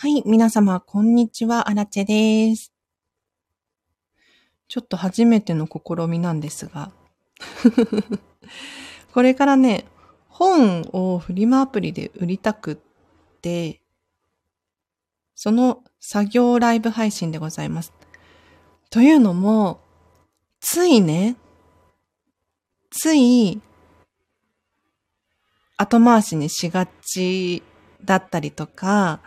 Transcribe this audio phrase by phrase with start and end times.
[0.00, 2.72] はい、皆様、こんにちは、アラチェです。
[4.68, 6.92] ちょっと初めての試みなんですが。
[9.12, 9.86] これからね、
[10.28, 12.76] 本をフリマアプリで売りたくっ
[13.40, 13.82] て、
[15.34, 17.92] その作業ライブ配信でございます。
[18.90, 19.80] というのも、
[20.60, 21.34] ついね、
[22.90, 23.60] つい、
[25.76, 27.64] 後回しにしがち
[28.04, 29.22] だったりとか、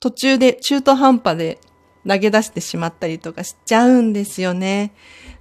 [0.00, 1.60] 途中で中途半端で
[2.08, 4.94] 投げ出してしまったりとかしちゃうんですよね。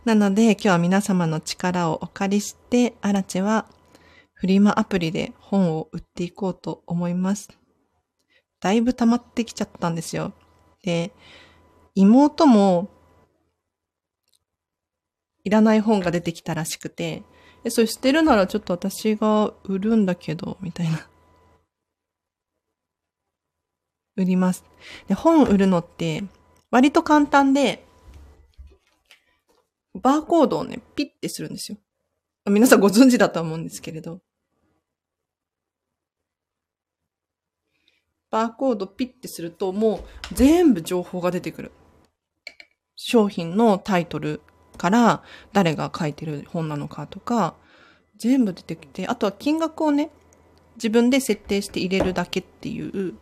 [0.05, 3.67] なので今日は皆様の力をお借りして、アラチェは
[4.33, 7.49] フリマアプリで本を売っていこうと思います。
[8.59, 10.33] だいぶ溜まってきちゃったんですよ。
[10.83, 11.13] で、
[11.95, 12.89] 妹も
[15.43, 17.23] いらない本が出てきたらしくて、
[17.63, 21.07] え、それ捨てるならちょっと私が売るんだけど、みたいな。
[24.20, 24.66] 売ります。
[25.08, 26.23] で、本売るのって
[26.72, 27.86] 割と簡単で、
[29.95, 31.78] バーコードをね、ピッてするんですよ。
[32.45, 34.20] 皆さんご存知だと思うんですけれど。
[38.30, 41.72] バーコードピッてするともう全部情報が出てくる。
[42.95, 44.42] 商品のタイトル
[44.78, 47.56] から誰が書いてる本なのかとか、
[48.17, 50.12] 全部出てきて、あとは金額をね、
[50.75, 53.16] 自分で設定して入れるだけっていう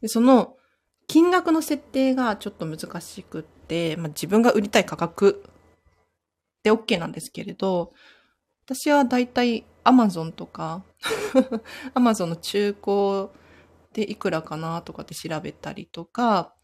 [0.00, 0.56] で、その
[1.06, 5.44] 金額の設定がちょっと難しくって、まあ、自分が売りたい価格
[6.62, 7.92] で OK なんですけれど、
[8.64, 10.84] 私はだいたい Amazon とか
[11.94, 13.28] Amazon の中古
[13.92, 16.54] でいくらかなとかって調べたりとか、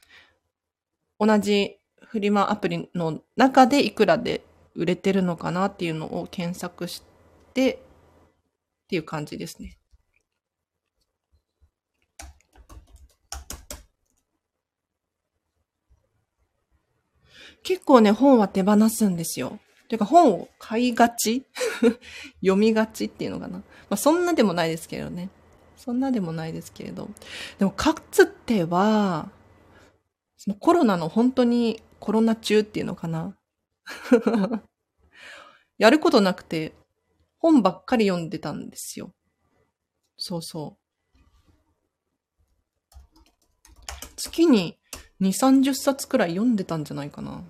[1.19, 7.03] 同じフリマアプリの中でいくらで売れてるのかなっていうのを検索し
[7.55, 7.79] てっ
[8.89, 9.79] ていう感じですね。
[17.67, 19.59] 結構ね、本は手放すんですよ。
[19.89, 21.45] ていうか本を買いがち？
[22.41, 23.59] 読みがちっていうのかな？
[23.59, 25.31] まあそんなでもないですけどね。
[25.77, 27.11] そんなでもないですけれど。
[27.59, 29.33] でもかつては、
[30.37, 33.37] そのコロナの本当にコロナ中っていうのかな？
[35.77, 36.73] やることなくて、
[37.39, 39.13] 本ばっかり読んでたんですよ。
[40.17, 40.83] そうそう。
[44.15, 44.79] 月に
[45.21, 47.43] 2、30冊くらい読んでたんじゃないかな。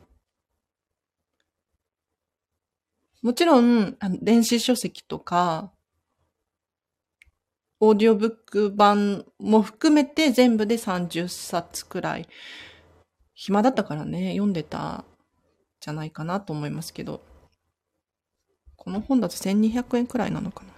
[3.27, 5.73] もちろん、あの電子書籍とか、
[7.81, 12.29] オーディオブック版も含めて全部で30冊くらい。
[13.35, 15.05] 暇だったからね、読んでた
[15.81, 17.21] じゃないかなと思いますけど。
[18.77, 20.76] この本だと1200円くらいなのかな。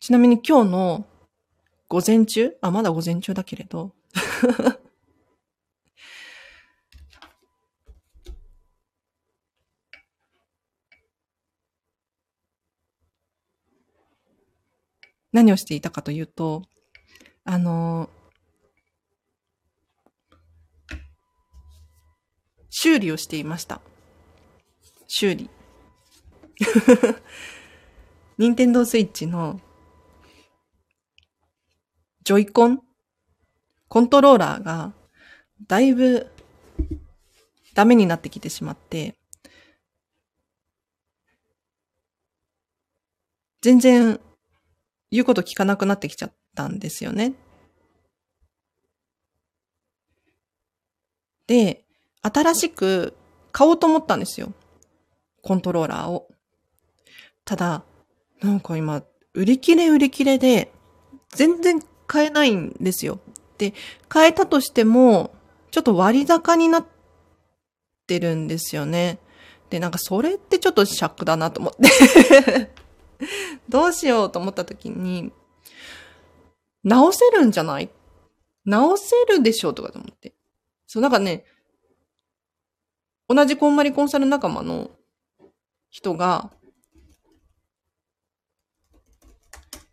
[0.00, 1.06] ちなみに今日の
[1.86, 2.56] 午前中？
[2.62, 3.92] あ、まだ午前中だけれど。
[15.32, 16.62] 何をしていたかというと、
[17.44, 18.08] あの、
[22.70, 23.82] 修理をしていました。
[25.06, 25.50] 修理。
[28.38, 29.60] ニンテンドースイッチの
[32.22, 32.82] ジョイコン？
[33.88, 34.92] コントローラーが
[35.66, 36.30] だいぶ
[37.74, 39.16] ダメになってきてしまって、
[43.62, 44.20] 全然
[45.10, 47.34] 言うこと聞かなくなってきちゃったんですよね。
[51.46, 51.84] で、
[52.22, 53.16] 新しく
[53.50, 54.52] 買おうと思ったんですよ。
[55.42, 56.28] コントローラーを。
[57.44, 57.82] ただ、
[58.40, 59.02] なんか今、
[59.34, 60.72] 売り切れ売り切れで、
[61.30, 63.20] 全然買えないんですよ。
[63.56, 63.72] で、
[64.08, 65.32] 買えたとしても、
[65.70, 66.86] ちょっと割高になっ
[68.08, 69.20] てるんですよね。
[69.68, 72.72] で、なんかそれってちょっと尺だなと思って
[73.68, 75.30] どうしようと思った時に、
[76.82, 77.88] 直せるんじゃない？
[78.64, 80.34] 直せるでしょうとかと思って。
[80.88, 81.44] そう、なんかね、
[83.28, 84.90] 同じこんまりコンサル仲間の
[85.90, 86.50] 人が、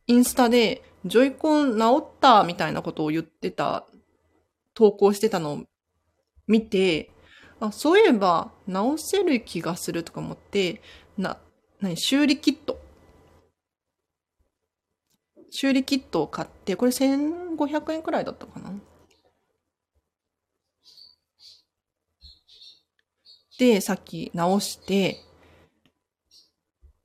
[0.07, 3.85] インスタで、ジョイコン治ったみたいなことを言ってた、
[4.73, 5.63] 投稿してたのを
[6.47, 7.11] 見て、
[7.59, 10.81] あ、そういえば直せる気がするとか思って、
[11.17, 11.37] な、
[11.81, 12.79] 何、修理キット
[15.49, 18.71] 修理キットを買って、これ1500円くらいだったかな。
[23.57, 25.23] で、さっき直して、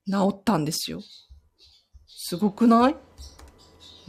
[0.07, 1.01] 治ったんですよ。
[2.07, 2.97] すごくない？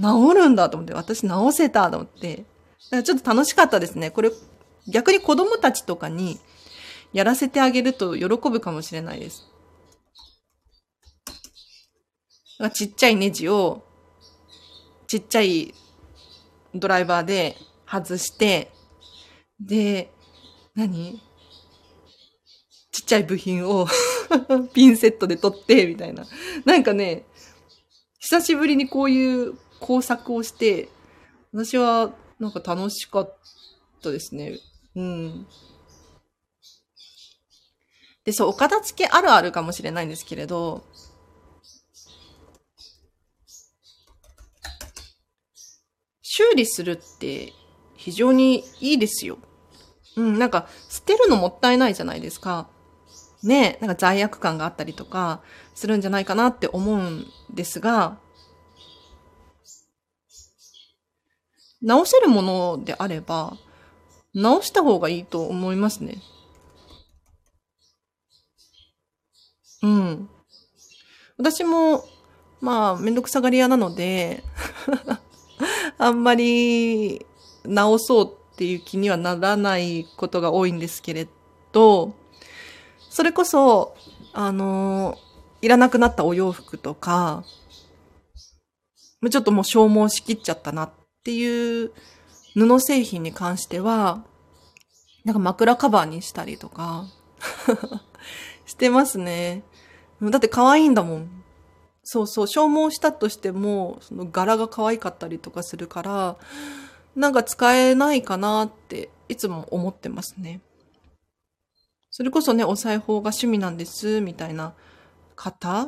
[0.01, 2.45] 治るんだと思って、私治せたと思って。
[3.03, 4.11] ちょっと楽しかったですね。
[4.11, 4.31] これ、
[4.87, 6.39] 逆に子供たちとかに
[7.13, 9.47] やらせてあげると喜ぶかもしれないです。
[12.73, 13.83] ちっちゃいネジを、
[15.07, 15.73] ちっちゃい
[16.73, 17.57] ドライバーで
[17.89, 18.71] 外して、
[19.59, 20.11] で、
[20.75, 21.21] 何？
[22.91, 23.87] ちっちゃい部品を
[24.73, 26.25] ピンセットで取って、みたいな。
[26.65, 27.25] なんかね、
[28.19, 30.87] 久しぶりにこういう工作をして、
[31.51, 33.37] 私はなんか楽しかっ
[34.01, 34.57] たですね。
[34.95, 35.45] うん。
[38.23, 40.85] で、そう、お片付けあるあるかもしれないんですけれど、
[46.21, 47.51] 修理するって
[47.97, 49.37] 非常にいいですよ。
[50.15, 52.69] うん、なんか捨てるのもったいないじゃないですか。
[53.43, 55.41] ね、なんか罪悪感があったりとか
[55.75, 58.17] するんじゃないかなって思うんですが、
[61.83, 63.57] 直せるものであれば、
[64.33, 66.17] 直した方がいいと思いますね。
[69.83, 70.29] うん。
[71.37, 72.05] 私も、
[72.61, 74.41] まあ、めんどくさがり屋なので
[75.99, 77.25] あんまり
[77.65, 81.27] 直そうっていう気にはならないことが多いんですけれ
[81.73, 82.13] ど、
[83.09, 83.95] それこそ、
[84.31, 85.17] あの、
[85.61, 87.43] いらなくなったお洋服とか、
[89.29, 90.89] ちょっともう消耗しきっちゃったなっ
[91.23, 91.93] っていう
[92.53, 94.25] 布製品に関しては、
[95.23, 97.05] なんか枕カバーにしたりとか
[98.67, 99.63] してますね。
[100.21, 101.43] だって可愛いんだもん。
[102.03, 106.35] そうそう、消耗したとしても、その柄が可愛かったりとかするから、
[107.15, 110.59] なんか使えないかなっていつも思ってますね。
[112.09, 114.73] それこそね、お裁縫が趣味なんです、みたいな
[115.37, 115.87] 方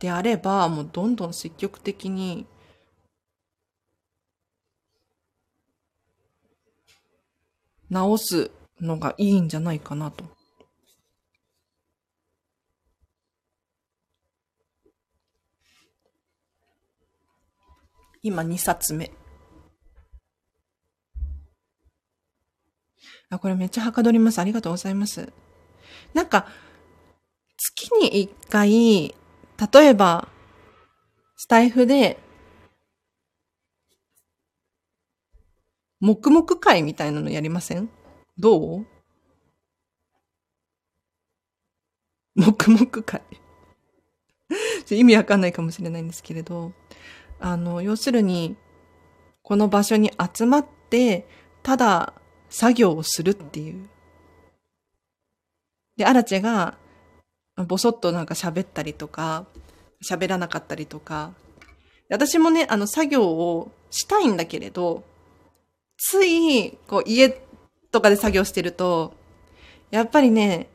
[0.00, 2.46] であれば、もうどんどん積極的に
[7.90, 8.50] 直す
[8.80, 10.24] のがいいんじゃないかなと。
[18.22, 19.10] 今2冊目。
[23.28, 24.38] あ、これめっちゃはかどります。
[24.38, 25.30] ありがとうございます。
[26.14, 26.46] なんか、
[27.56, 29.14] 月に一回、
[29.60, 30.28] 例えば、
[31.36, 32.18] スタイフで、
[36.00, 37.90] 黙々会みたいなのやりません？
[38.38, 38.86] どう？
[42.36, 43.22] 黙々会。
[44.90, 46.72] 意味わかんないかもしれないんですけれど、
[47.38, 48.56] あの、要するに、
[49.42, 51.26] この場所に集まって、
[51.62, 52.14] ただ
[52.48, 53.88] 作業をするっていう。
[55.96, 56.78] で、アラチェが、
[57.64, 59.46] ぼそっとなんか喋ったりとか、
[60.08, 61.32] 喋らなかったりとか。
[62.08, 65.04] 私もね、あの作業をしたいんだけれど、
[65.96, 67.28] つい、こう家
[67.90, 69.14] とかで作業してると、
[69.90, 70.68] やっぱりね、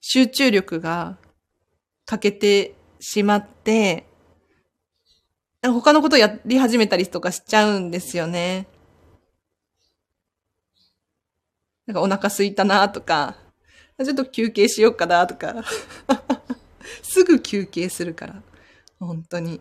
[0.00, 1.16] 集中力が
[2.04, 4.06] 欠けてしまって、
[5.62, 8.66] 他のことやり始めたりとかしちゃうんですよね。
[11.90, 13.34] なんかお腹すいたなとか、
[13.98, 15.56] ちょっと休憩しようかなとか。
[17.02, 18.42] すぐ休憩するから。
[19.00, 19.60] 本当に。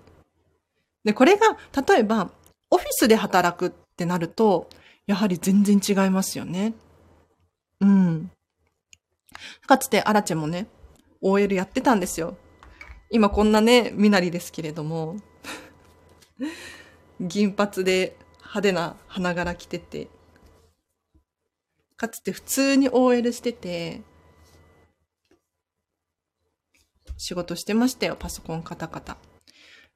[1.03, 1.57] で、これが、
[1.87, 2.29] 例えば、
[2.69, 4.69] オフィスで働くってなると、
[5.07, 6.75] やはり全然違いますよね。
[7.79, 8.31] うん。
[9.65, 10.67] かつて、アラチェもね、
[11.21, 12.37] OL やってたんですよ。
[13.09, 15.17] 今こんなね、身なりですけれども。
[17.19, 20.09] 銀髪で派手な花柄着てて、
[21.99, 24.01] かつて普通に OL してて、
[27.17, 29.17] 仕事してましたよ、パソコンカタカタ。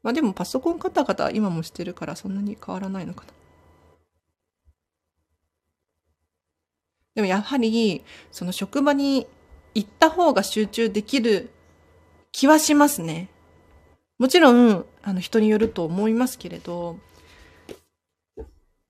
[0.02, 3.32] まあでもパソコンカタカタ今もしてるからそんなに変わらないのかな。
[7.16, 9.26] でもやはり、その職場に
[9.74, 11.52] 行った方が集中できる
[12.34, 13.30] 気はしますね。
[14.20, 17.00] もちろん、あの人によると思いますけれど、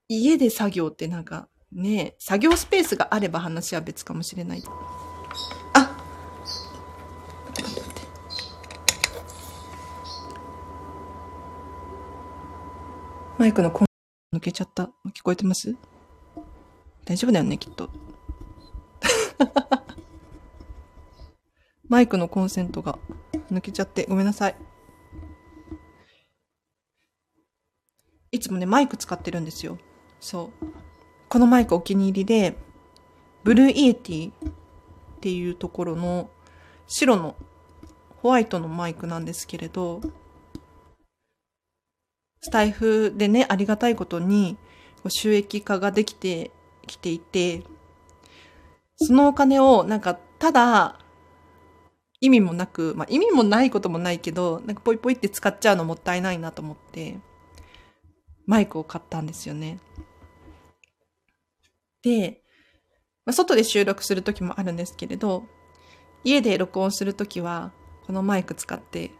[0.07, 4.63] 家で作業ってなんかね、作業スペースがあれば話は別かもしれない。
[5.73, 5.97] あ
[13.39, 14.91] マイクのコン抜けちゃった。
[15.15, 15.75] 聞こえてます？
[17.05, 17.89] 大丈夫だよね、きっと。
[21.89, 22.97] マイクのコンセントが
[23.51, 24.55] 抜けちゃってごめんなさい。
[28.31, 29.77] いつもね、マイク使ってるんですよ。
[30.19, 30.65] そう。
[31.33, 32.55] このマイクお気に入りで、
[33.43, 34.33] Blue Yeti っ
[35.19, 36.29] ていうところの
[36.85, 37.35] 白の
[38.21, 39.99] ホワイトのマイクなんですけれど、
[42.39, 44.59] スタイフでね、ありがたいことに
[45.07, 46.51] 収益化ができて
[46.85, 47.63] きていて、
[48.97, 50.99] そのお金をなんかただ
[52.21, 57.17] 意味もなく、まあ意味もないこともないけど、なんかポイポイって使っちゃうのもったいないなと思って、
[58.45, 59.79] マイクを買ったんですよね。
[62.03, 62.41] で、
[63.25, 65.45] まあ、外で収録するときもあるんですけれど、
[66.23, 67.71] 家で録音するときは、
[68.05, 69.11] このマイク使って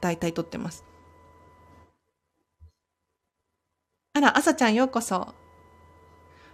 [0.00, 0.84] 大体撮ってます。
[4.12, 5.34] あら、朝ちゃんようこそ。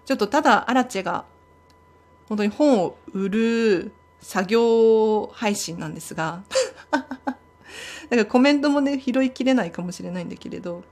[0.04, 1.24] ちょっとただ、アラチェが、
[2.28, 6.44] 本当に本を売る作業配信なんですが、
[8.10, 10.84] だかコメントもね、拾いきれないかもしれないんだけれど、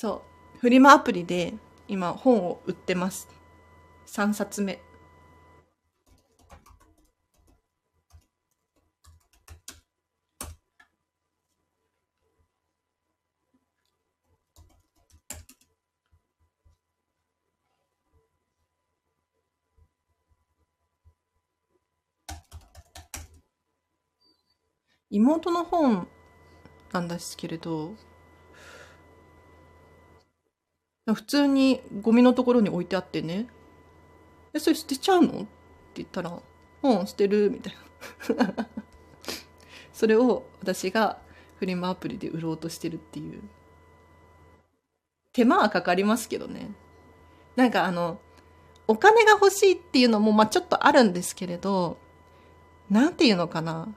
[0.00, 0.22] そ
[0.56, 0.58] う。
[0.60, 1.52] フリマアプリで
[1.86, 3.28] 今本を売ってます。
[4.06, 4.80] 3冊目。
[25.10, 26.08] 妹の本
[26.90, 27.96] なんですけれど、
[31.14, 33.46] 普通にゴミのところに置いてあってね、
[34.52, 35.28] え、それ捨てちゃうの？
[35.32, 35.46] って
[35.96, 36.38] 言ったら、
[36.82, 37.74] うん、捨てる、みたい
[38.36, 38.66] な。
[39.92, 41.18] それを私が
[41.56, 43.42] フリマアプリで売ろうとしてるっていう。
[45.32, 46.72] 手間はかかりますけどね。
[47.54, 48.20] なんかあの、
[48.88, 51.98] お金が欲しいっていうのも、まあちょっとあるんですけれど、
[52.88, 53.94] なんていうのかな。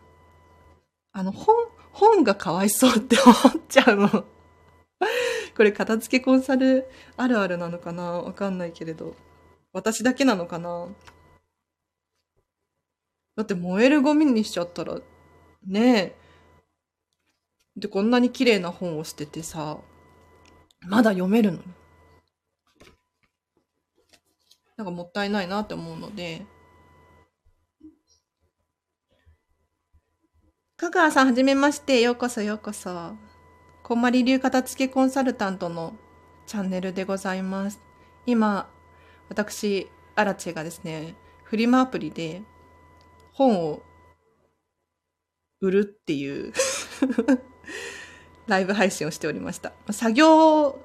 [1.13, 1.55] あの、本、
[1.91, 3.35] 本がかわいそうって思っ
[3.67, 4.25] ちゃうの。
[5.55, 8.03] これ片付けコンサルあるあるなのかな？
[8.21, 9.15] わかんないけれど。
[9.71, 10.87] 私だけなのかな？
[13.35, 14.99] だって燃えるゴミにしちゃったら、
[15.65, 16.15] ねえ。
[17.75, 19.79] で、こんなに綺麗な本を捨ててさ、
[20.81, 21.63] まだ読めるのに。
[24.77, 26.45] なんかもったいないなって思うので。
[30.77, 32.01] 香川さん、はじめまして。
[32.01, 33.15] ようこそようこそ。
[33.83, 35.93] こんまり流片付けコンサルタントの
[36.47, 37.81] チャンネルでございます。
[38.25, 38.69] 今、
[39.27, 42.43] 私、アラチェがですね、フリマアプリで
[43.33, 43.83] 本を
[45.59, 46.53] 売るっていう
[48.47, 49.73] ライブ配信をしておりました。
[49.91, 50.79] 作業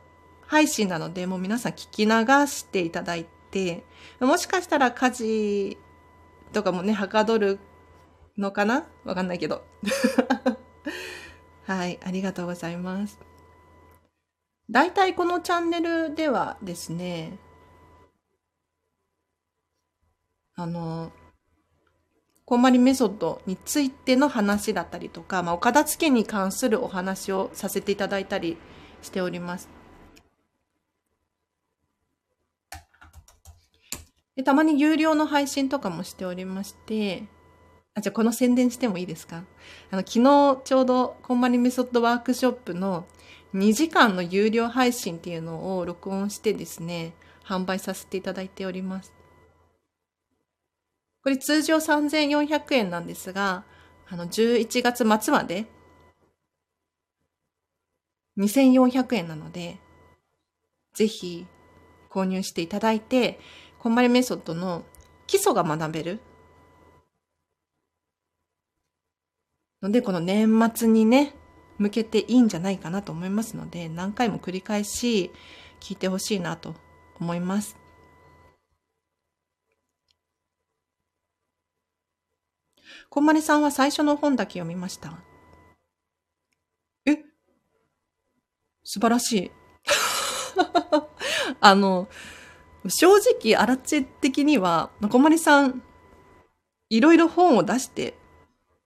[0.49, 2.13] 配信なので、もう皆さん聞き流
[2.49, 3.85] していただいて、
[4.19, 5.79] もしかしたら家事
[6.53, 7.61] とかもね、はかどる
[8.37, 8.89] のかな？
[9.05, 9.65] わかんないけど。
[11.69, 13.19] はい、ありがとうございます。
[14.71, 17.39] 大体このチャンネルではですね、
[20.55, 21.13] あの、
[22.47, 28.57] こんまりメソッドについての話だったりとか、まあ、お片付けに関するお話をさせていただいたり
[29.03, 29.69] しております。
[34.37, 37.25] でたまに有料の配信とかもしておりまして、
[37.99, 39.45] あ、じゃあこの宣伝してもいいですか？
[39.91, 43.07] あの、昨日ちょうどコンマリメソッドワークショップの
[43.55, 47.15] 2時間の有料配信っていうのを録音してですね、
[47.45, 49.13] 販売させていただいております。
[51.23, 53.65] これ通常3400円なんですが、
[54.09, 55.67] あの、11月末まで
[58.39, 59.79] 2400円なので、
[60.95, 61.47] ぜひ
[62.11, 63.41] 購入していただいて、
[63.79, 64.85] コンマリメソッドの
[65.27, 66.21] 基礎が学べる
[69.83, 71.35] ので、この年末にね、
[71.79, 75.31] 向けていいんじゃないかなと思いますので、何回も繰り返し
[75.81, 76.75] 聞いてほしいなと
[77.21, 77.77] 思います。
[83.11, 85.19] こんまりさんは最初の本だけ読みました
[87.07, 87.25] え？
[88.85, 89.51] 素晴らしい。
[91.61, 92.09] あの、
[92.87, 95.83] 正直、アラチェ的には、こんまりさん、
[96.91, 98.15] いろいろ本を出して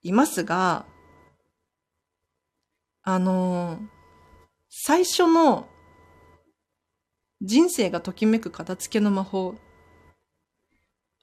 [0.02, 0.86] いますが、
[3.02, 3.78] あの
[4.68, 5.68] 最初の
[7.40, 9.54] 人生がときめく片付けの魔法、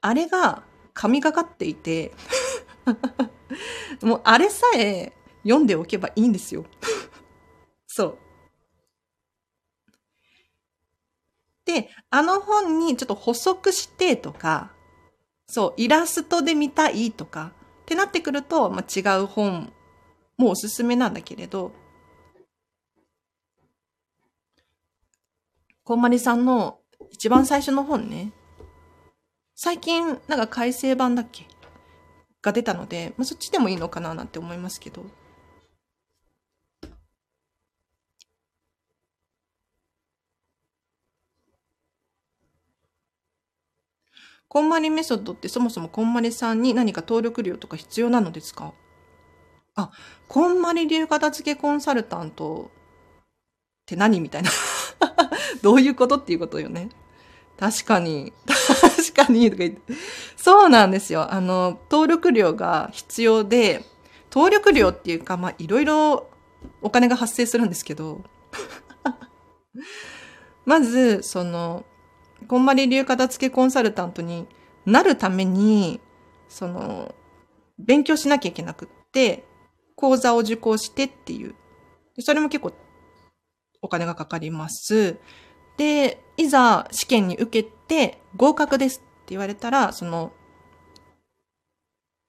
[0.01, 2.12] あれが神がかっていて
[4.01, 6.65] もうあれさえ読んでおけばいいんですよ
[7.88, 8.17] そう。
[11.65, 14.74] で、あの本にちょっと補足してとか、
[15.45, 17.53] そう、イラストで見たいとか、
[17.89, 19.74] ってなってくると、まあ、違う本
[20.38, 21.72] もおすすめなんだけれど、
[25.84, 26.77] こんまりさんの
[27.10, 28.31] 一番最初の本ね、
[29.55, 31.48] 最近なんか改正版だっけ？
[32.43, 35.03] が出たので、まあ、そっちでもいいのかななんて思いますけど。
[44.49, 48.73] こんまりメソッドってそもそもこんまりさんに何か登録料とか必要なのですか？
[49.75, 49.91] あ、
[50.27, 54.49] こんまり流片付けコンサルタントって何みたいな
[55.61, 56.89] どういうことっていうことよね。
[57.59, 58.33] 確かに。
[58.47, 59.45] 確かに。
[59.51, 59.93] とか言って。
[60.35, 61.31] そうなんですよ。
[61.31, 63.85] あの、登録料が必要で、
[64.31, 66.29] 登録料っていうか、まあ、いろいろ
[66.81, 68.23] お金が発生するんですけど、
[70.65, 71.83] まず、その、
[72.48, 74.48] こんまり流片付けコンサルタントに
[74.86, 76.00] なるために、
[76.48, 77.13] その、
[77.77, 79.46] 勉強しなきゃいけなくって、
[79.96, 81.55] 講座を受講してっていう。
[82.19, 82.74] それも結構
[83.81, 85.17] お金がかかります。
[85.77, 90.34] で、いざ試験に受けて合格ですって言われたら、その、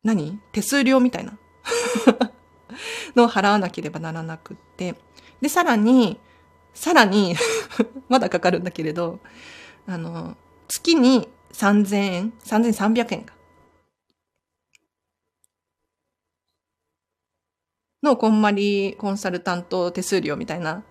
[0.03, 0.41] 何？
[0.53, 1.39] 手数料みたいな
[3.15, 4.95] のを払わなければならなくって。
[5.41, 6.19] で、さらに、
[6.75, 7.35] さらに
[8.09, 9.21] まだかかるんだけれど、
[9.87, 10.37] あの、
[10.69, 13.35] 月に3000円 ?3300 円か。
[18.03, 20.83] のこんまりコンサルタント手数料みたいな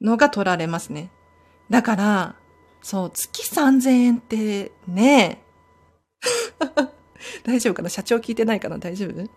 [0.00, 1.10] のが取られますね。
[1.68, 2.36] だから、
[2.82, 5.42] そう、月3000円ってね、
[7.44, 7.88] 大丈夫かな？
[7.88, 8.78] 社長聞いてないかな？
[8.78, 9.28] 大丈夫？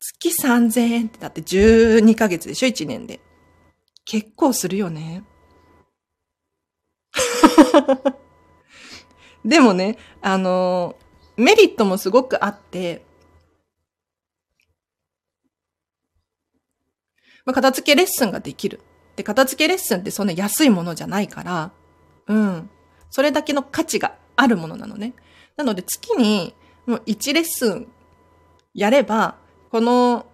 [0.00, 3.20] 月3000円ってだって12ヶ月でしょ ?1 年で。
[4.10, 5.22] 結構するよね。
[9.44, 10.96] でもね、あの、
[11.36, 13.04] メリットもすごくあって、
[17.44, 18.80] まあ、片付けレッスンができる。
[19.14, 21.70] で、片付けレッスンってそんな安いものじゃないから、
[22.26, 22.68] うん。
[23.10, 25.14] それだけの価値があるものなのね。
[25.56, 27.86] なので月にもう1レッスン
[28.74, 29.36] やれば、
[29.70, 30.26] この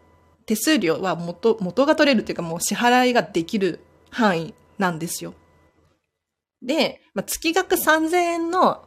[0.46, 3.80] 手数料は元、元が取れるっていうかもう支払いができる
[4.10, 5.34] 範囲なんですよ。
[6.62, 8.84] で、まあ、月額3000円の、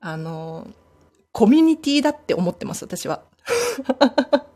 [0.00, 0.68] あの、
[1.32, 3.22] コミュニティだって思ってます、私は。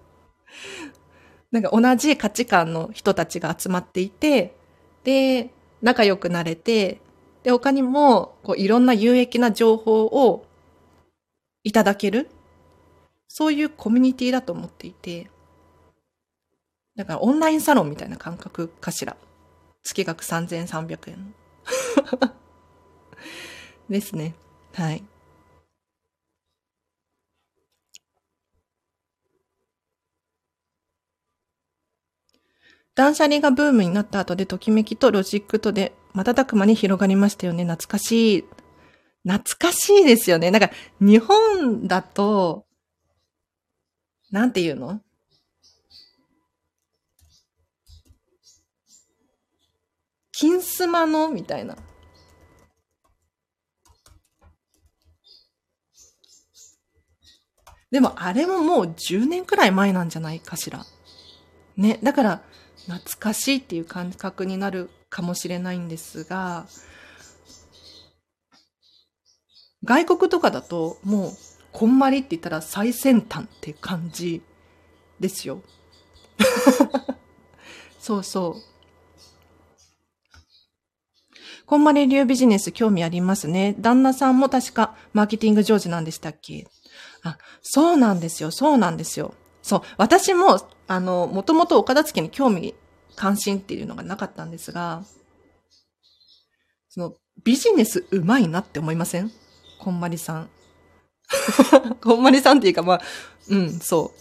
[1.50, 4.54] なんか同じ価値観の人たちが集まっていて、
[5.04, 5.50] で、
[5.80, 7.00] 仲良くなれて、
[7.42, 10.46] で、他にも、こう、いろんな有益な情報を
[11.64, 12.30] いただける。
[13.28, 15.30] そういうコミュニティだと思っていて、
[16.96, 19.16] だからオンラインサロンみたいな感覚かしら。
[19.82, 21.34] 月額3300円。
[23.88, 24.34] ですね。
[24.74, 25.04] はい。
[32.94, 37.64] 断捨離がブームになった後で、ときめきとロジックとで、瞬く間に広がりましたよね。
[37.64, 38.44] 懐かしい。
[39.26, 40.50] 懐かしいですよね。
[40.50, 42.66] なんか、日本だと、
[44.30, 45.00] なんて言うの？
[50.42, 51.76] 金スマのみたいな。
[57.92, 60.84] でもあれももう10年くらい前なんじゃないかしら。
[61.76, 62.00] ね。
[62.02, 62.42] だから、
[62.88, 66.66] 懐かしいっていう感覚になるかもしれないんですが、
[69.84, 71.30] 外国とかだともう、
[71.70, 74.42] こんまりって言ったら最先端って感じ
[75.20, 75.62] ですよ。
[78.00, 78.71] そうそう。
[81.66, 83.74] こんまり流ビジネス興味ありますね。
[83.78, 86.66] 旦那さんも確かマーケティング上手なんでしたっけ？
[87.22, 88.50] あ、そうなんですよ。
[88.50, 89.34] そうなんですよ。
[89.62, 89.82] そう。
[89.96, 92.74] 私も、あの、もともとお片付に興味、
[93.14, 95.04] 関心っていうのがなかったんですが、
[96.88, 99.30] その、ビジネスうまいなって思いません？
[99.78, 100.50] こんまりさん。
[102.02, 103.00] こんまりさんっていうか、まあ、
[103.48, 104.12] うん、そ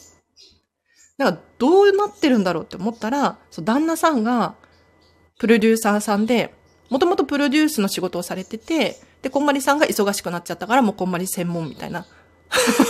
[1.18, 1.22] う。
[1.22, 4.56] なんか、どうなってるんだろうって思ったら、そう、旦那さんが、
[5.40, 6.54] プロデューサーさんで、
[6.92, 12.06] もともとプロデュースの仕事をされてて、で、こんまりさんが忙しくなっちゃったから、もうこんまり専門みたいな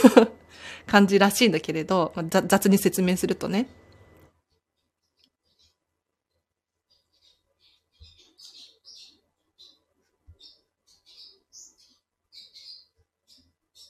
[0.88, 3.70] 感じらしいんだけれど、まあ雑に説明するとね。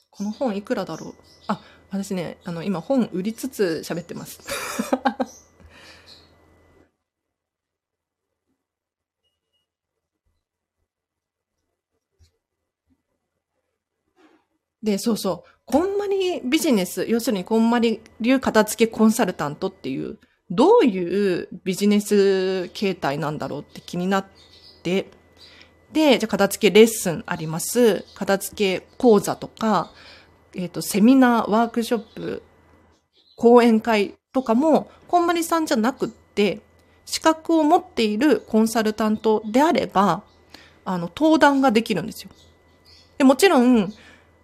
[0.09, 1.15] この本いくらだろう？
[1.47, 4.41] あ、私ね、あの、今本売りつつ喋ってます。
[14.83, 15.49] で、そうそう。
[15.65, 20.17] こんまりビジネス、要するにこんまり流片付けコンサルタントっていう、
[20.49, 24.25] どういうビジネス形態なんだろうって気になっ
[24.83, 25.07] て、
[25.93, 28.05] で、じゃあ片付けレッスンあります。
[28.15, 29.91] 片付け講座とか、
[30.55, 32.43] えっ、ー、と、セミナー、ワークショップ、
[33.37, 36.61] 講演会とかも、こんまりさんじゃなくって、
[37.05, 40.23] 資格を持っているコンサルタントであれば、
[40.85, 42.29] あの、登壇ができるんですよ。
[43.17, 43.93] で、もちろん、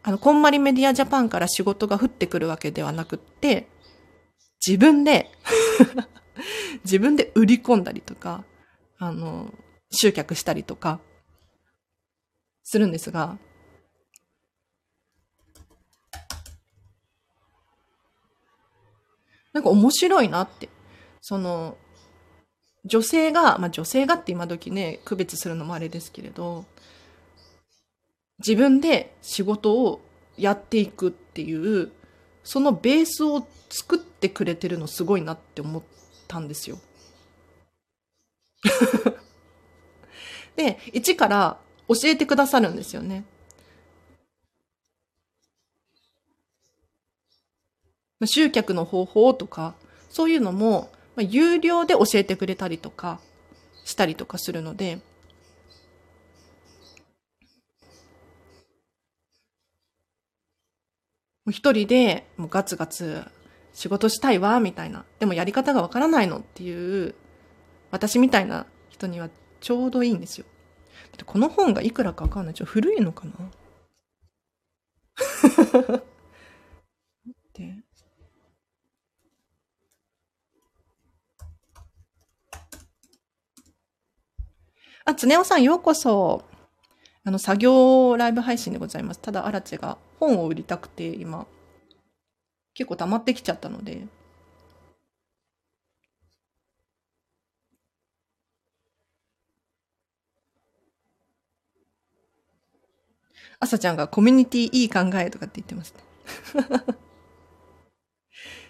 [0.08, 3.68] あの、こんまりメディアジャパンから仕事が降ってくるわけではなくって、
[4.66, 5.30] 自分で
[6.86, 8.46] 自分で売り込んだりとか、
[9.00, 9.54] あの、
[9.92, 11.02] 集客したりとか、
[12.64, 13.38] するんですが、
[19.52, 20.70] なんか面白いなって。
[21.20, 21.78] その、
[22.86, 26.64] 女性が、まあ女性がって今時ね、区別するのもあれですけれど、
[28.40, 30.02] 自分で仕事を
[30.38, 31.92] やっていくっていう、
[32.44, 35.84] そのベースを作ってくれてるのすごいなって思っ
[36.28, 36.80] たんですよ。
[40.56, 43.26] で、一から教えてくださるんですよね。
[48.26, 49.76] 集客の方法とか、
[50.10, 53.20] そういうのも、有料で教えてくれたりとか、
[53.84, 55.02] したりとかするので、も
[61.48, 63.24] う一人で、もうガツガツ
[63.74, 65.06] 仕事したいわ、みたいな。
[65.20, 67.16] でもやり方がわからないのっていう、
[67.92, 69.30] 私みたいな人には
[69.62, 70.46] ちょうどいいんですよ。
[71.26, 72.54] この本がいくらかわかんない。
[72.54, 73.34] ちょっと古いのかな？
[75.88, 76.04] 待
[77.30, 77.76] って。
[85.06, 86.44] あ、つねおさんようこそ。
[87.24, 89.20] あの、作業ライブ配信でございます。
[89.20, 91.48] ただ、アラチェが本を売りたくて、今、
[92.74, 94.08] 結構溜まってきちゃったので。
[103.60, 106.04] 朝ちゃんがコミュニティいい考えとかって言ってますね。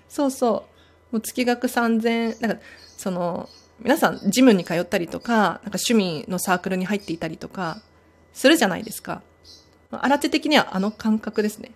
[0.08, 0.68] そうそ
[1.12, 1.16] う。
[1.16, 2.64] もう月額3000、なんか、
[2.98, 7.82] その、皆さんジムに通ったりとか、なんか趣味のサークルに入っていたりとか、
[8.34, 9.22] するじゃないですか。
[9.92, 11.72] 新手的にはあの感覚ですね。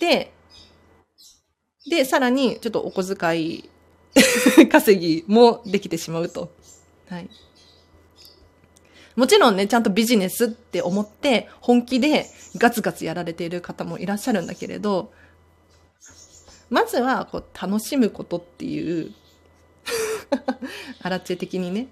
[0.00, 0.32] で、
[1.88, 3.70] で、さらにちょっとお小遣い
[4.70, 6.52] 稼ぎもできてしまうと。
[7.08, 7.28] はい。
[9.16, 15.12] もちろんね、ちゃんとビジネスって思って本気でガツガツやられている方もいらっしゃるんだけれど、
[16.70, 19.12] まずはこう楽しむことっていう
[21.02, 21.88] アラチェ的にね、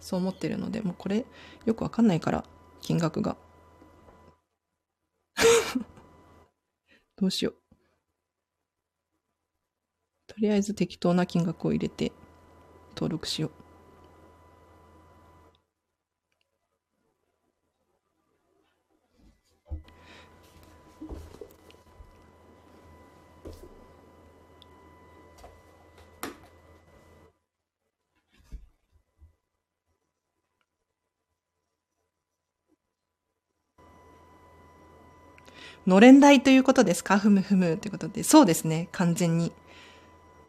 [0.00, 1.24] そう思ってるので、もうこれ
[1.64, 2.44] よくわかんないから、
[2.82, 3.36] 金額が。
[7.16, 7.54] どうしよう。
[10.26, 12.12] とりあえず適当な金額を入れて
[12.96, 13.63] 登録しよう。
[35.86, 37.18] のれん台ということですか？
[37.18, 38.22] ふむふむということで。
[38.22, 38.88] そうですね。
[38.92, 39.52] 完全に。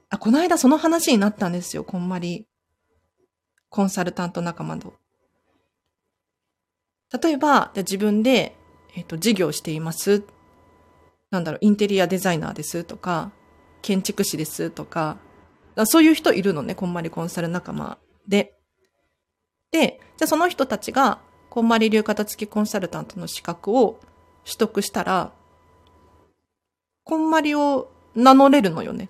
[0.10, 1.84] あ、この間その話になったんですよ。
[1.84, 2.48] こんまり。
[3.70, 4.94] コンサルタント仲間と。
[7.22, 8.56] 例えば、じゃ自分で、
[8.96, 10.24] えっ、ー、と、事業しています。
[11.30, 13.32] なんだろう、インテリアデザイナーですとか、
[13.82, 15.18] 建築士ですとか、
[15.86, 18.56] そういう人いるのね、こんまりコンサル仲間で。
[19.72, 21.20] で、じゃあその人たちが、
[21.50, 24.00] こんまり流型付きコンサルタントの資格を
[24.46, 25.34] 取得したら、
[27.04, 29.10] こんまりを名乗れるのよね。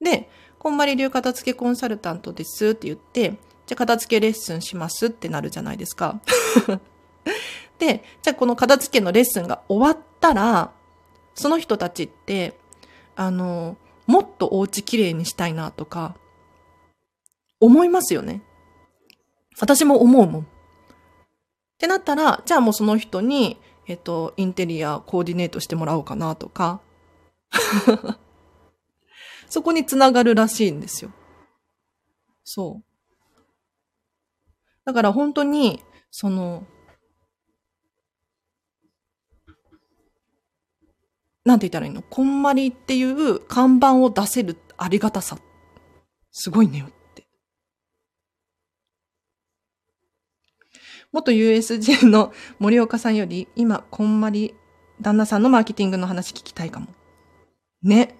[0.00, 3.30] で、こんまり流片付けコンサルタントですって言って、
[3.66, 6.20] じゃあ片付けレッスンしますってなるじゃないですか。
[7.78, 10.72] で、じゃあこの片付けのレッスンが終わったら、
[11.34, 12.58] その人たちって、
[13.16, 16.16] あの、もっとお家きれいにしたいなとか、
[17.60, 18.42] 思いますよね。
[19.58, 20.42] 私も思うもん。
[20.42, 20.46] っ
[21.78, 26.80] てなったら、じゃあもうその人に、えっと、インテリアコーディネートしてもらおうかなとか、
[29.48, 31.12] そこにつながるらしいんですよ。
[32.44, 32.84] そう。
[34.84, 36.66] だから本当に、その、
[41.44, 42.02] なんて言ったらいいの？
[42.02, 45.38] こんまりっていう看板を出せるありがたさ。
[46.32, 46.90] すごいね。
[51.14, 54.56] 元 USJ の森岡さんより、今、こんまり
[55.00, 56.88] 旦那さんのマーケティングの話聞きたいかも。
[57.84, 58.16] ね。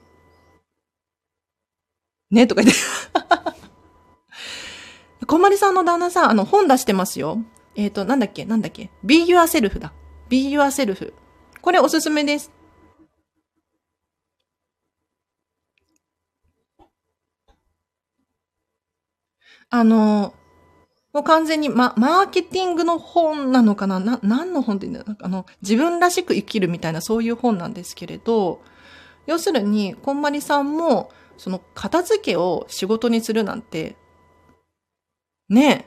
[2.30, 2.80] ねとか言って。
[5.26, 7.42] こんまりさんの旦那さん、あの、本出してますよ。
[7.74, 9.92] えっ、ー、と、なんだっけなんだっけ ?be yourself だ。
[10.28, 11.12] be yourself。
[11.60, 12.52] これおすすめです。
[19.70, 20.32] あの、
[21.14, 24.00] もう完全に、ま、マーケティングの本なのかな？
[24.00, 25.16] な、何の本って言うんだろう？
[25.24, 28.60] あの、自分らしく生きるみたいなそういう本なんですけれど、
[29.26, 33.96] 要するに、こんまりさんも、その、片付けを仕事にするなんて、
[35.48, 35.84] ねえ、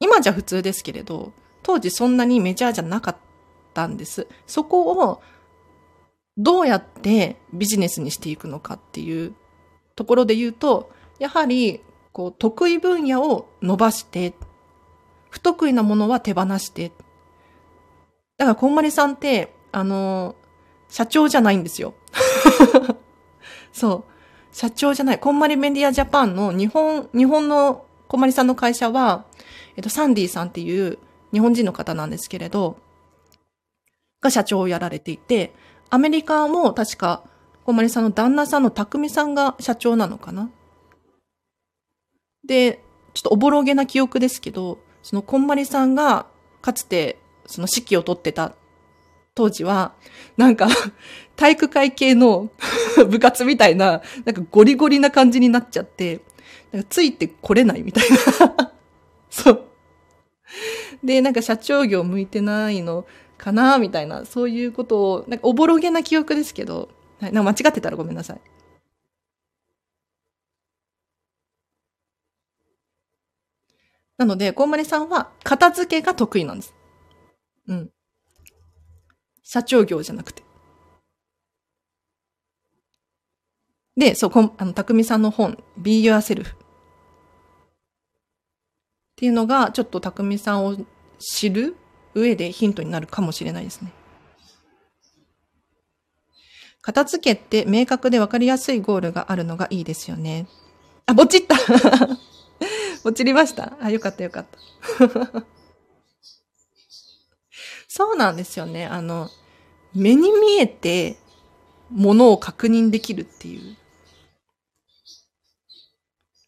[0.00, 3.16] 今じゃ普通ですけれど、当時そんなにメジャーじゃなかっ
[3.74, 4.26] たんです。
[4.46, 5.22] そこを、
[6.38, 9.34] どうやってビジネスにしていくのかっていう
[9.96, 14.34] ところで言うと、やはりこう、得意分野を伸ばして、
[15.30, 16.92] 不得意なものは手放して。
[18.36, 20.34] だから、こんまりさんって、あの、
[20.88, 21.94] 社長じゃないんですよ。
[23.72, 24.10] そう。
[24.52, 25.18] 社長じゃない。
[25.18, 29.24] こんまりメディアジャパンの日本、日本のこんまりさんの会社は、
[29.76, 30.98] えっと、サンディさんっていう
[31.32, 32.76] 日本人の方なんですけれど、
[34.20, 35.54] が社長をやられていて、
[35.90, 37.22] アメリカも確か、
[37.64, 40.50] こんまりさんの旦那さんの匠さんが社長なのかな
[42.44, 42.82] で、
[43.14, 46.26] ちょっとおぼろげな記憶ですけど、そのこんまりさんが
[46.60, 48.54] かつてその指揮を取ってた
[49.34, 49.94] 当時は、
[50.36, 50.68] なんか
[51.36, 52.50] 体育会系の
[53.08, 56.20] 部活みたいな、なんかゴリゴリな感じになっちゃって、
[56.72, 58.72] なんかついてこれないみたいな
[59.30, 59.64] そう。
[61.02, 63.06] で、なんか社長業向いてないの
[63.38, 66.88] かなみたいな、そういうことを、なんかおぼろげな記憶ですけど、
[67.20, 68.40] はい、なんか間違ってたらごめんなさい。
[74.20, 76.74] なので、こんまりさんは片付けが得意なんです。
[77.68, 77.90] うん。
[79.42, 80.42] 社長業じゃなくて。
[83.96, 86.56] で、そう、こ、あの、たくみさんの本、Be Yourself っ
[89.16, 90.76] ていうのが、ちょっとたくみさんを
[91.18, 91.74] 知る
[92.12, 93.90] 上でヒントになるかもしれないですね。
[96.82, 100.46] 片付けって明確でわかりやすいゴールがあるのがいいですよね。
[101.06, 101.56] あ、ぼちった
[103.04, 103.76] 落ちりました？
[103.80, 105.46] あ、よかったよかった。
[107.88, 108.86] そうなんですよね。
[108.86, 109.30] あの、
[109.94, 111.16] 目に見えて、
[111.90, 113.76] ものを確認できるっていう。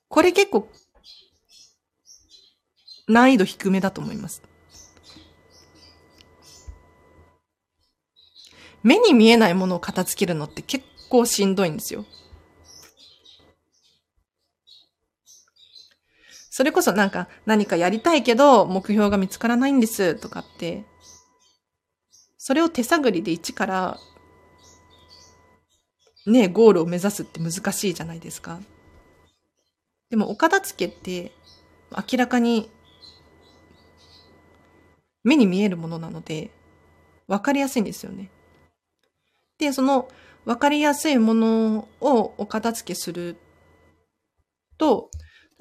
[0.08, 0.68] これ結構、
[3.08, 4.42] 難易度低めだと思います。
[8.82, 12.04] 目に見えないものを片付けるのって結構しんどいんですよ。
[16.54, 20.84] それこそなんか何かやりたいけど目標が見つからないんですとかって、
[22.36, 23.98] それを手探りで一から
[26.26, 28.60] ね、ゴールを目指すって難しいじゃないですか。
[30.10, 31.32] でも、お片付けって、
[31.90, 32.70] 明らかに、
[35.24, 36.50] 目に見えるものなので、
[37.28, 38.30] わかりやすいんですよね。
[39.56, 40.06] で、その、
[40.44, 43.36] わかりやすいものをお片付けする
[44.76, 45.10] と、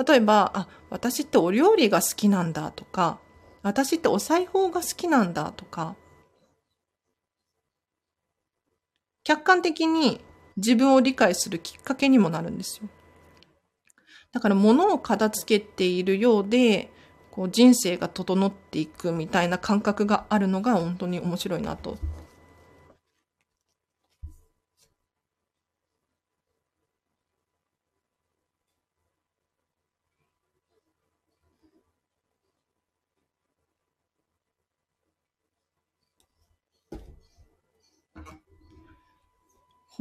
[0.04, 3.20] 例えば、あ、私ってお料理が好きなんだとか、
[3.62, 5.96] 私ってお裁縫が好きなんだとか、
[9.24, 10.22] 客観的に
[10.58, 12.90] 自分を理解するきっかけにもなるんですよ。
[14.32, 16.92] だから物を片付けているようで、
[17.32, 21.98] こう人生が整っていくみたいな感覚があるのが本当に面白いなと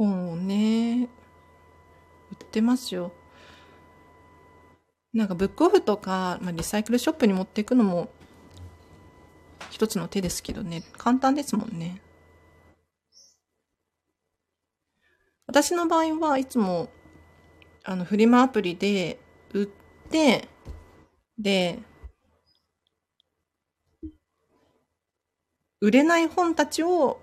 [0.01, 1.07] 本をね、
[2.31, 3.11] 売ってますよ。
[5.13, 8.09] なんかブックオフとか、まあ、リサイクルショップに持っていくのも
[9.69, 12.01] 一つの手ですけどね、簡単ですもんね。
[15.45, 16.89] 私の場合はいつも、
[17.83, 19.19] あの、フリマアプリで
[19.53, 19.65] 売っ
[20.09, 20.47] て、
[21.37, 21.77] で、
[25.79, 27.19] 売れない本たちを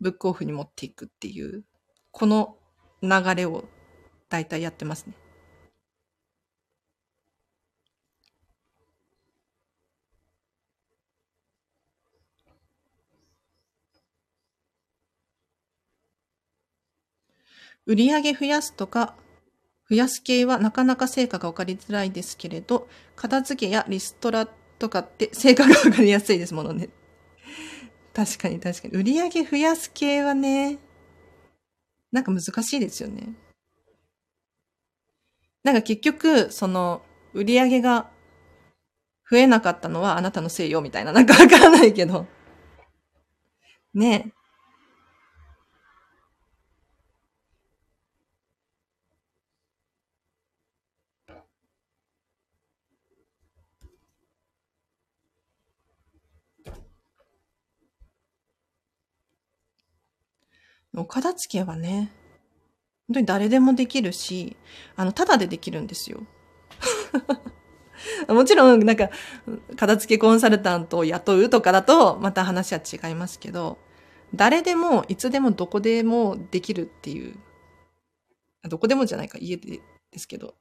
[0.00, 1.64] ブックオフに持っていくっていう、
[2.10, 2.56] この
[3.02, 3.64] 流れを
[4.28, 5.14] 大体やってますね。
[17.86, 19.16] 売上増やすとか、
[19.90, 24.46] 増やす系はなかなか成果が分かりづらいですけれど、片付けやリストラ
[24.78, 26.90] とかって成果が分かりやすいですものね。
[28.14, 28.94] 確かに確かに。
[28.94, 30.78] 売り上げ増やす系はね、
[32.12, 33.34] なんか難しいですよね。
[35.62, 37.02] なんか結局、その、
[37.34, 38.10] 売り上げが
[39.30, 41.12] 増えなかったのはあなたのせいよ、みたいな。
[41.12, 42.26] なんかわからないけど。
[43.94, 44.32] ね
[60.96, 62.10] お片付けはね、
[63.08, 64.56] 本当に誰でもできるし、
[64.96, 66.22] あの、ただでできるんですよ。
[68.28, 69.10] もちろん、なんか、
[69.76, 73.78] 片付けコンサルタントを雇うとかだと、また話は違いますけど、
[74.34, 77.36] 誰でも、いつでもどこでもできるっていう、
[78.68, 80.54] どこでもじゃないか、家でですけど。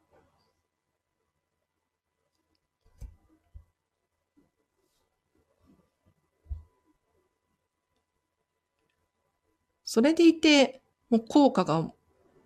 [9.91, 11.91] それでいて、もう効果が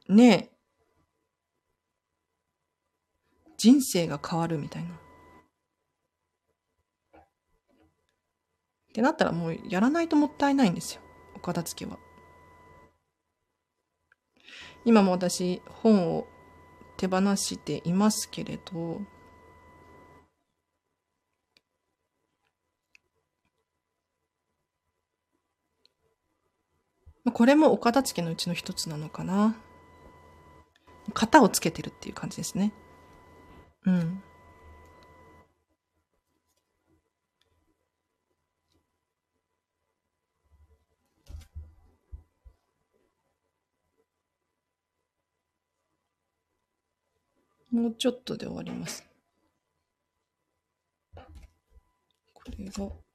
[0.07, 0.53] ね、
[3.57, 4.91] 人生が変わるみたいな。
[7.19, 7.21] っ
[8.93, 11.01] てなったらもうやらないともったいないんですよ。
[11.35, 11.99] お片付けは。
[14.85, 16.25] 今も私本を
[16.95, 19.01] 手放していますけれど、
[27.31, 29.55] これもお片付けのうちの一つなのかな。
[31.13, 32.73] 型をつけてるっていう感じですね。
[33.85, 34.23] うん。
[47.71, 49.03] もうちょっとで終わります。
[52.33, 53.12] これが。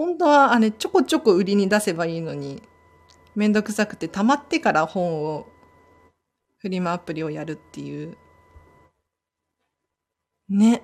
[0.00, 2.62] 本当はあれちょこちょこ売りに出せばいいのに、
[3.34, 5.46] めんどくさくて溜まってから本を、
[6.56, 8.16] フリマアプリをやるっていう。
[10.48, 10.82] ね。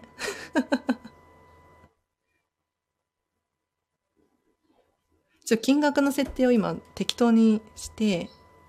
[5.46, 8.28] ちょ、金額の設定を今適当にして、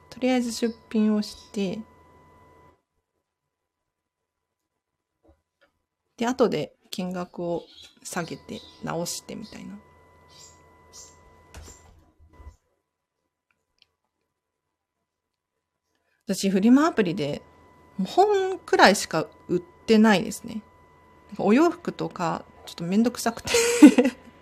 [0.09, 1.81] とりあえず出品をして、
[6.15, 7.65] で、後で金額を
[8.01, 9.77] 下げて直してみたいな。
[16.27, 17.41] 私、フリマアプリで、
[18.05, 20.61] 本くらいしか売ってないですね。
[21.37, 23.51] お洋服とか、ちょっとめんどくさくて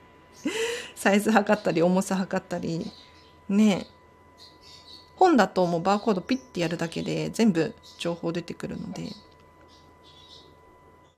[0.96, 2.92] サイズ測ったり、重さ測ったり、
[3.48, 3.86] ね
[5.16, 9.12] 本だともうバーコードピッてやるだけで全部情報出てくるので、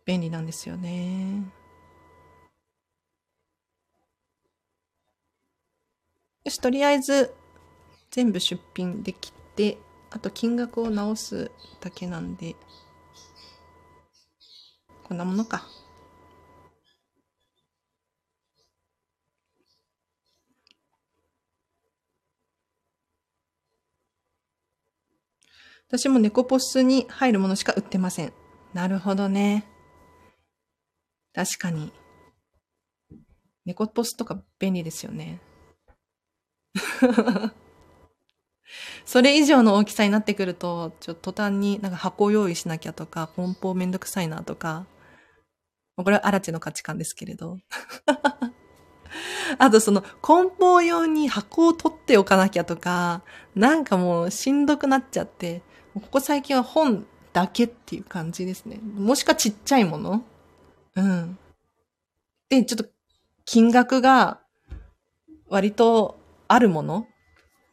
[0.06, 1.44] 便利なんですよね。
[6.44, 7.34] よし、とりあえず
[8.12, 9.78] 全部出品できて、
[10.10, 12.56] あと金額を直すだけなんで、
[15.04, 15.68] こんなものか。
[25.88, 28.34] 私も猫ポスに入るものしか売ってません。
[28.74, 29.66] なるほどね。
[31.34, 31.94] 確かに。
[33.66, 35.40] 猫ポスとか便利ですよね。
[39.06, 44.86] それ以上の大きさになってくると、ちょっと途端になんか箱用意しなきゃとか、梱包めんどくさいなとか、
[45.96, 47.60] これはアラチの価値観ですけれど。
[49.58, 53.24] あとその梱包用に箱を取っておかなきゃとか、
[53.56, 55.62] なんかもうしんどくなっちゃって、
[55.94, 58.80] ここ最近は本だけっていう感じですね。
[58.96, 60.24] もしかちっちゃいもの
[60.96, 61.38] うん。
[62.50, 62.86] で、ちょっと
[63.46, 64.42] 金額が
[65.48, 67.08] 割とあるもの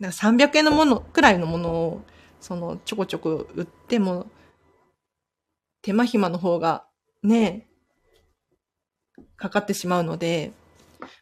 [0.05, 2.03] なんか300円のものくらいのものを、
[2.39, 4.27] そのちょこちょこ売っても、
[5.81, 6.85] 手間暇の方が
[7.23, 7.67] ね、
[9.37, 10.53] かかってしまうので、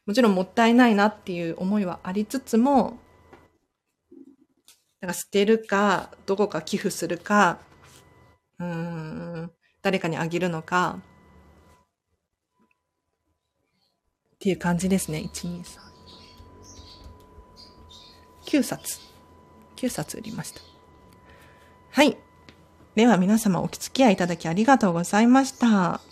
[0.05, 2.99] もちろんもったいないなっていう思いはありつつも、
[5.01, 7.61] なんか捨てるか、どこか寄付するか、
[8.59, 10.99] うん、誰かにあげるのか、
[14.35, 15.19] っていう感じですね。
[15.19, 15.92] 1、2、3。
[18.53, 19.01] 9冊。
[19.77, 20.61] 9冊売りました。
[21.91, 22.19] はい。
[22.95, 26.03] では皆様お付き合いいただきありがとうございました。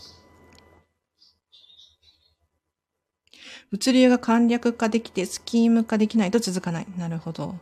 [3.70, 6.86] 物流が簡略化できてスキーム化できないと続かない。
[6.96, 7.56] なるほど。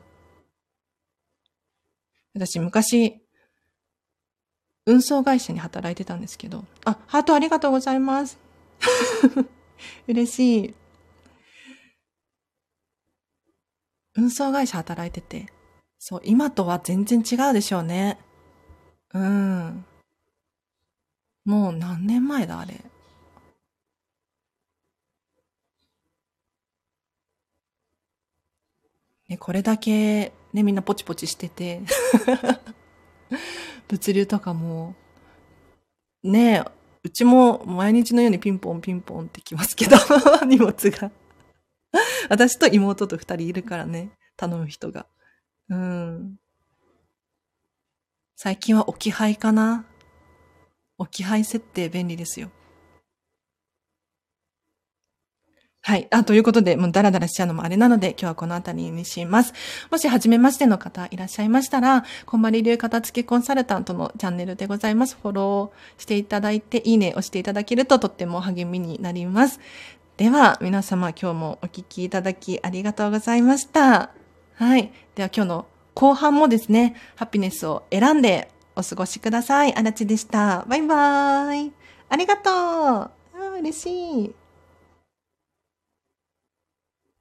[2.35, 3.21] 私昔、
[4.87, 8.39] 運送会社に働いてたんですけど、あ、ハートありがとうございます。
[10.07, 10.75] 嬉しい。
[14.19, 15.47] 運送会社働いてて、
[16.01, 18.19] そう、今とは全然違うでしょうね。
[19.15, 19.85] うん。
[21.45, 22.85] もう何年前だ、あれ。
[29.29, 31.83] ね、これだけ、ね、みんなポチポチしてて
[33.87, 34.95] 物流とかも、
[36.25, 36.65] ね
[37.05, 39.97] うちも毎日のようにピンポンピンポンってきますけど
[40.47, 41.11] 荷物が
[42.29, 45.07] 私と妹と二人いるからね、頼む人が。
[45.69, 46.37] うん。
[48.37, 49.85] 最近は置き配かな
[50.97, 52.51] 置き配設定便利ですよ。
[55.81, 56.07] はい。
[56.11, 59.55] あ、ということで、もうダラダラしちゃうのもあれなので、今日はこの辺りにします。
[59.91, 65.17] もし、初めましての方いらっしゃいましたら、こんまり流片付けコンサルタントのチャンネルでございます。
[65.23, 69.61] フォローしていただいて、いいね押していただけるととっても励みになります。
[70.19, 74.11] では、皆様今日もお聴きいただきありがとうございました。
[74.55, 74.93] はい。
[75.15, 79.75] では今日の後半もですね、ハピネスを選んでお過ごしください。
[79.77, 80.65] あらちでした。
[80.67, 81.73] バイバーイ。
[82.09, 82.53] ありがとう。
[82.53, 83.13] あ
[83.61, 84.35] 嬉しい。